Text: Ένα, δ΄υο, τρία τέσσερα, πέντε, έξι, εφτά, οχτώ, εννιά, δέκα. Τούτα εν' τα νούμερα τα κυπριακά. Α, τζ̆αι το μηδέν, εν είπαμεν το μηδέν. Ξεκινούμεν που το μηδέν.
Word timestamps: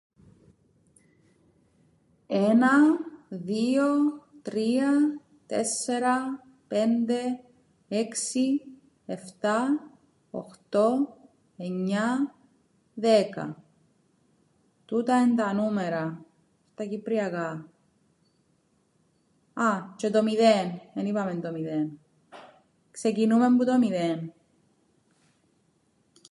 Ένα, 2.27 2.71
δ΄υο, 3.29 3.95
τρία 4.41 4.91
τέσσερα, 5.45 6.45
πέντε, 6.67 7.43
έξι, 7.87 8.61
εφτά, 9.05 9.89
οχτώ, 10.31 11.17
εννιά, 11.57 12.35
δέκα. 12.93 13.63
Τούτα 14.85 15.15
εν' 15.15 15.35
τα 15.35 15.53
νούμερα 15.53 16.25
τα 16.75 16.83
κυπριακά. 16.85 17.69
Α, 19.53 19.81
τζ̆αι 19.95 20.11
το 20.11 20.23
μηδέν, 20.23 20.81
εν 20.93 21.05
είπαμεν 21.05 21.41
το 21.41 21.51
μηδέν. 21.51 21.99
Ξεκινούμεν 22.91 23.55
που 23.57 23.65
το 23.65 23.77
μηδέν. 23.77 24.33